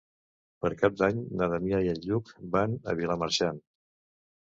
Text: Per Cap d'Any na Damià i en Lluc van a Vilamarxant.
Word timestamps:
Per 0.65 0.69
Cap 0.77 0.95
d'Any 1.01 1.19
na 1.41 1.47
Damià 1.51 1.81
i 1.87 1.91
en 1.91 1.99
Lluc 2.05 2.31
van 2.57 2.73
a 2.95 2.97
Vilamarxant. 3.01 3.61